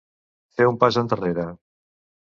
[0.61, 1.49] Fer un pas endarrere.